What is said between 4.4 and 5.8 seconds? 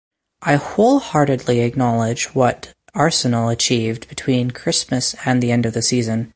Christmas and the end of